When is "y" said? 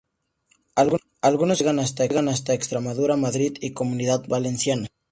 3.61-3.73